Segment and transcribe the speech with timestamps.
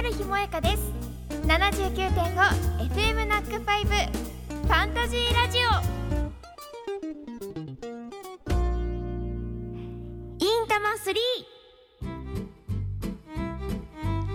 [0.00, 0.92] 春日萌香です。
[1.46, 5.62] 79.5FM ナックファイブファンタジーラジオ。
[10.38, 10.92] インタマ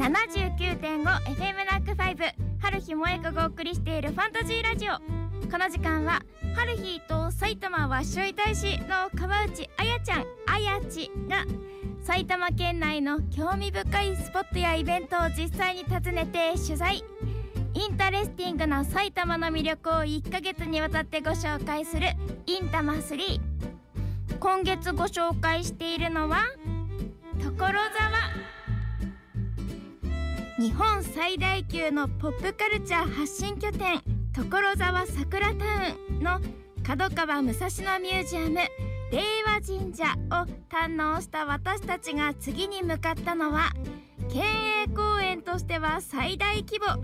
[0.06, 2.26] 379.5FM ナックファイブ
[2.62, 4.94] 春日萌香がお送りしているファンタジーラジオ。
[5.50, 6.22] この時間は
[6.56, 11.44] 春日と埼玉わっしょい大使の川内あやちゃんあやちが
[12.06, 17.04] 埼玉県内の興味深いスポットやイベントを実際に訪ねて取材。
[17.74, 22.10] interesting な埼玉の魅力を1ヶ月にわたってご紹介する
[22.46, 23.42] いんたま3
[24.40, 26.44] 今月ご紹介しているのは
[27.42, 27.80] 所沢。
[30.60, 34.00] 日本最大級のポップカルチャー発信拠点
[34.32, 35.58] ところざわサクラタウ
[36.14, 36.40] ンの
[36.84, 38.85] 角川武蔵野ミュージアム。
[39.12, 43.72] 令和神社を堪能した私たちが次に向かったのは
[44.30, 44.44] 県
[44.84, 47.04] 営公園としては最大規模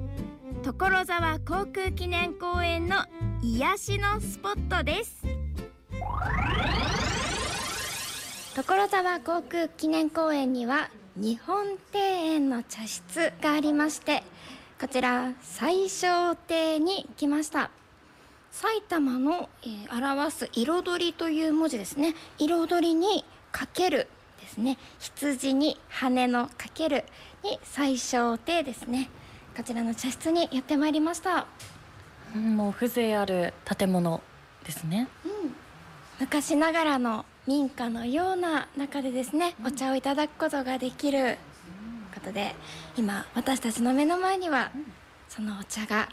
[0.64, 2.98] 所沢航空記念公園の
[3.42, 5.26] 癒しのスポットです。
[8.56, 14.24] 所沢航空記念公園には日本庭園の茶室がありまして
[14.80, 17.72] こちら最小亭に来ました。
[18.52, 22.16] 埼玉の、えー、表す彩りという文字ですね。
[22.38, 24.08] 彩りにかける
[24.40, 24.78] ですね。
[25.00, 27.06] 羊に羽のかける
[27.44, 29.10] に最小亭ですね。
[29.56, 31.46] こちらの茶室にやってまいりました、
[32.34, 34.22] うん、もう風情ある建物
[34.64, 35.54] ですね、うん、
[36.22, 41.38] 昔ながらの民家のような中でですね、お茶をいただくことができる
[42.14, 42.56] ことで
[42.98, 44.72] 今私たちの目の前には
[45.28, 46.08] そのお茶が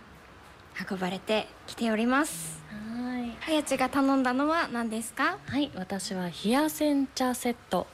[0.90, 2.62] 運ばれてきております。
[2.70, 3.36] はい。
[3.40, 5.38] 早ちが頼んだのは何ですか？
[5.46, 7.86] はい私は冷や煎茶セット。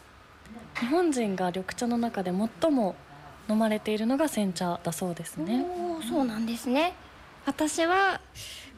[0.78, 2.94] 日本人が緑茶の中で最も
[3.48, 5.64] 飲まれているのが煎茶だそうですね。
[5.98, 6.94] おそうなんですね。
[7.46, 8.20] 私は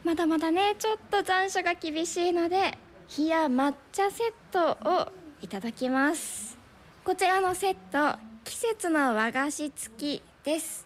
[0.03, 2.77] まだまだねちょっと残暑が厳しいので
[3.17, 5.11] 冷や抹茶セットを
[5.41, 6.57] いただきます。
[7.03, 10.85] こちらのセット季節の和菓子付きです。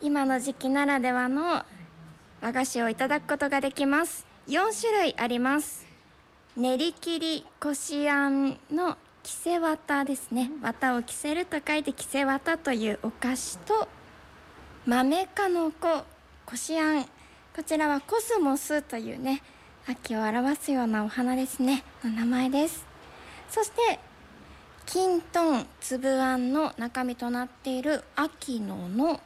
[0.00, 1.64] 今の時期ならではの
[2.40, 4.26] 和菓子をいただくことができます。
[4.48, 5.86] 4種類あります。
[6.56, 10.50] 練り切りこしあんの着せ綿ですね。
[10.62, 13.88] 綿を着せると書いて着せ綿というお菓子と
[14.86, 16.04] 豆かのこ
[16.46, 17.04] こしあん。
[17.54, 19.42] こちらはコスモスというね
[19.86, 21.84] 秋を表すようなお花ですね。
[22.02, 22.86] の名前です。
[23.50, 24.00] そして
[24.86, 29.20] きんとん粒あんの中身となっている秋のの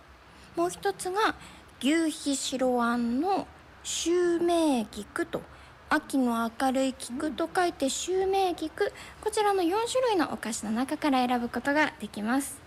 [0.56, 1.36] もう一つが
[1.84, 3.47] 牛皮白あんの
[3.83, 5.43] シュウメイギクと
[5.91, 8.91] 秋の明るい菊と書いてシュウメイギク
[9.21, 12.59] こちらの4種類のお菓子の中から選ぶことができます。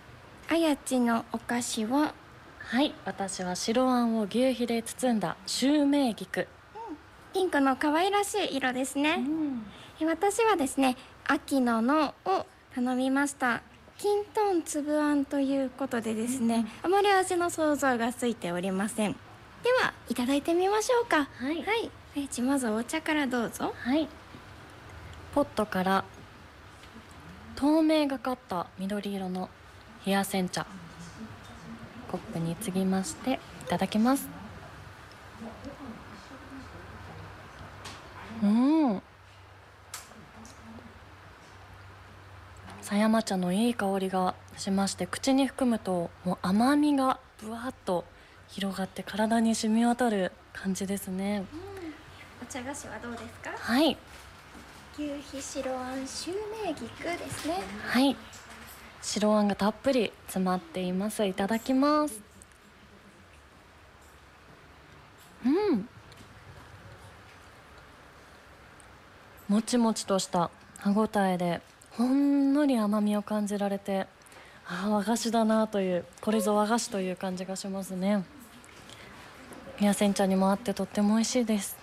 [0.50, 2.14] あやちのお菓子は？
[2.60, 6.98] はい私は白あんを牛皮で包んだシュウメイギク、うん、
[7.34, 9.26] ピンクの可愛らしい色ですね、
[10.00, 10.96] うん、私はですね
[11.26, 12.46] 秋ののを
[12.76, 13.64] 頼みました
[13.98, 19.14] きんとん粒あんということでですね、あまり味の想像がついておりません。
[19.64, 21.26] ではいただいてみましょうか。
[21.26, 23.74] はい、はい、じまずお茶からどうぞ。
[23.76, 24.08] はい。
[25.34, 26.06] ポットから
[27.56, 29.50] 透明がかった緑色の
[30.06, 30.66] 冷や煎茶。
[32.12, 33.38] コップに継ぎましてい
[33.68, 34.28] ただきます
[38.42, 39.02] うん
[42.82, 48.04] 狭山茶のいい香りがしまして口に含むともう甘みがぶわっと
[48.50, 51.60] 広がって体に染み渡る感じですね、うん、
[52.44, 53.52] お茶菓子はどうですか？
[53.58, 53.96] はい。
[55.00, 56.36] 牛皮白あんシュウ
[56.66, 57.60] メイギクですね。
[57.82, 58.14] はい。
[59.02, 61.26] 白あんがたっぷり詰まっています。
[61.26, 62.20] いただきます。
[65.46, 65.88] うん。
[69.48, 71.62] もちもちとした歯ごたえで
[71.98, 74.06] ほんのり甘みを感じられて
[74.68, 78.24] ああ和菓子だなというこれぞ和菓子という感じがしますね。
[79.80, 81.76] 冷やせん茶にもあってとっても美味しいです。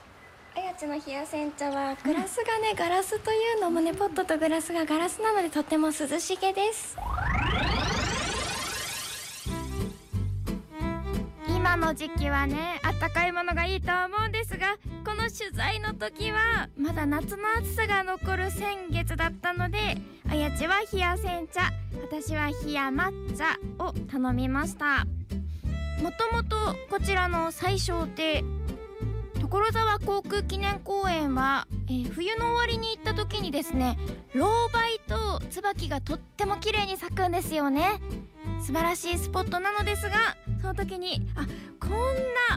[0.56, 6.96] あやちの冷やせん茶はグラスがね、うん、ガラスというのもねポットとグラスがガラスなのでとっても涼しげです。
[11.74, 19.98] 今の時期はねあったかいものがいいとは思うんですがこの取材の時はまだ夏の暑さが残る先月だったので
[20.30, 21.62] あやちは冷や煎茶
[22.00, 25.04] 私は冷や抹茶を頼みました。
[26.00, 26.56] もともと
[26.90, 28.44] こちらの最小亭
[29.40, 33.98] 所沢航空記念公園は、えー、冬の終わりに行った時にですね
[34.32, 38.00] ロウバイと椿がとっても綺麗に咲くんですよね。
[38.60, 41.46] 素晴らしいスポットなのですがその時にあ
[41.78, 41.90] こん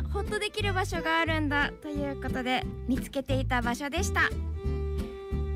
[0.02, 4.30] なホッとできる場所があるんだということで見つけていた場所でした。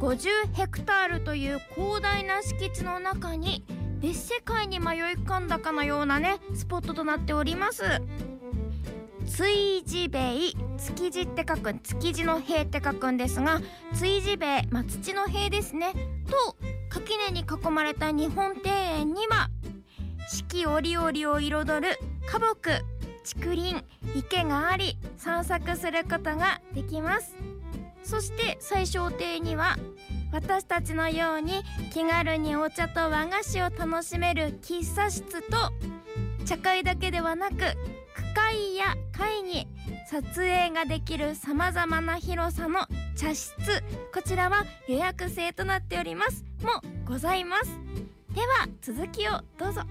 [0.01, 3.63] 50ヘクタールという広大な敷地の中に
[4.01, 7.83] 別世界に迷い込んだかのようなねスポットとなっております。
[9.25, 9.45] 築
[9.85, 13.61] 地塀築地って書く築地の塀って書くんですが
[13.93, 15.93] 築地塀、まあ、土の塀ですね。
[16.27, 16.57] と
[16.89, 19.49] 垣根に囲まれた日本庭園には
[20.51, 22.83] 季折々を彩る花木
[23.23, 27.37] 竹林池があり散策することができます。
[28.03, 29.77] そして最小亭には
[30.33, 31.63] 私たちのように
[31.93, 35.57] 気軽にお茶と和菓子を楽しめる喫茶室と
[36.45, 37.65] 茶会だけではなく区
[38.33, 39.69] 会や会に
[40.09, 43.55] 撮影ができるさまざまな広さの茶室
[44.13, 46.43] こちらは予約制となっております。
[46.61, 47.79] もございます。
[48.35, 49.83] では続きをどうぞ。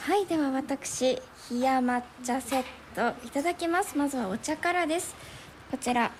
[0.00, 1.16] はいでは私
[1.50, 3.96] 冷や抹茶セットいただきます。
[3.96, 5.14] まずはお茶からです。
[5.70, 6.10] こちら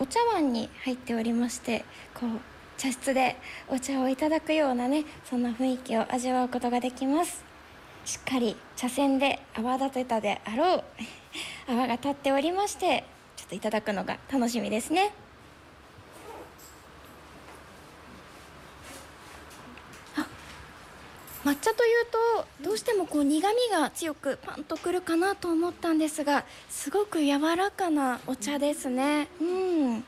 [0.00, 1.84] お茶碗に入っておりまして
[2.14, 2.30] こう
[2.76, 3.36] 茶室で
[3.68, 7.44] お茶をいただくようなねそんな雰囲気を味わうことができます。
[8.04, 10.84] しっかり茶筅で泡立てたであろう
[11.68, 13.04] 泡が立っておりまして
[13.36, 15.12] ちょっといただくのが楽しみですね。
[21.44, 22.06] 抹茶という
[22.62, 29.28] とどうしてもこう苦みが強くパンとくるかなと思ったんですがすごく柔らかなお茶ですね。
[29.40, 30.04] うん。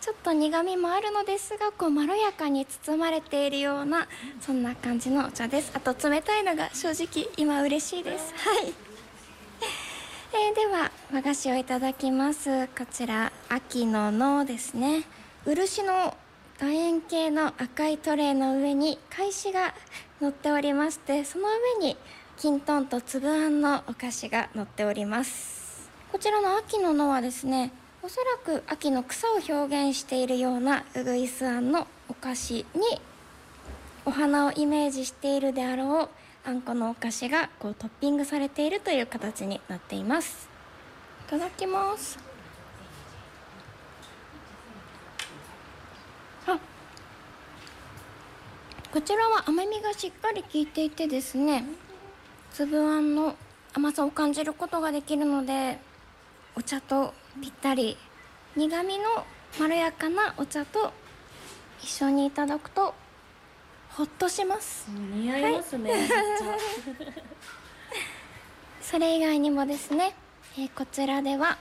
[0.00, 4.08] ちょっと苦みもあるのですがこうまろやかに包まれているような
[4.40, 5.70] そんな感じのお茶です。
[5.74, 8.34] あと冷たいのが正直今嬉しいです。
[8.36, 8.72] はい、
[10.32, 12.66] えー、では和菓子をいただきます。
[12.68, 15.04] こちら秋ののですね。
[15.44, 16.16] 漆の
[16.58, 19.74] 楕円形の赤いトレーの上に返しが
[20.20, 21.44] 乗っておりましてその
[21.80, 21.96] 上に
[22.36, 25.90] きんとんと粒あんのお菓子が乗っております。
[26.10, 27.72] こちらの秋ののはですね
[28.02, 32.64] おそらく秋の草を表現しているようなうぐいすあんのお菓子に
[34.04, 36.08] お花をイメージしているであろう
[36.48, 40.48] あんこのお菓子がこうトッピングされているという形になっています。
[41.28, 42.31] いただきます。
[48.92, 51.64] こちらは甘みがしっかり効いていてですね
[52.52, 53.36] 粒あんの
[53.72, 55.78] 甘さを感じることができるので
[56.54, 57.96] お茶とぴったり
[58.54, 59.04] 苦みの
[59.58, 60.92] まろやかなお茶と
[61.80, 62.92] 一緒にいただくと
[63.96, 64.90] ほっとします。
[64.90, 66.08] 似合いますね、はい、
[68.82, 70.14] それ以外にもですね、
[70.58, 71.56] えー、こちらでは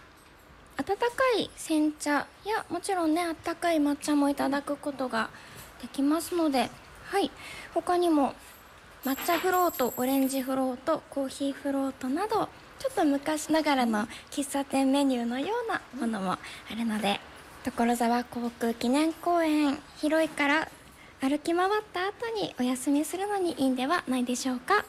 [0.78, 1.06] 温か
[1.38, 5.30] い煎茶やもちろんねあったかい抹茶もいただくことが
[5.82, 6.70] できますので
[7.12, 7.30] はい。
[7.74, 8.34] 他にも
[9.04, 12.48] 抹茶フロートオレンジフロートコーヒーフロートなど
[12.80, 16.40] ちょっと昔ながらの喫茶店メニューのようなものもあ
[16.76, 17.20] るので
[17.66, 20.70] 所沢航空記念公園広いから
[21.20, 24.86] 歩き回った後にお休みするのにいいんではないでしょうか。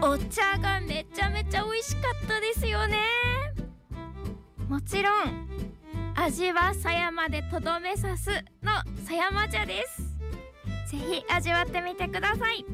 [0.00, 2.98] お茶がめちゃめちゃ美味しかったですよね。
[4.68, 5.51] もちろん
[6.24, 8.30] 味は狭山でとどめさす
[8.62, 8.70] の
[9.04, 10.02] 狭山茶です。
[10.88, 12.64] ぜひ味わってみてください。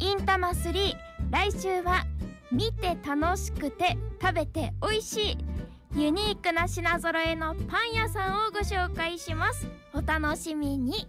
[0.00, 0.92] インタマ3
[1.30, 2.04] 来週は
[2.52, 5.38] 見て楽しくて食べて美味しい
[5.94, 9.66] ユニークな品揃えのパン屋さんをご紹介します。
[9.94, 11.08] お楽しみに。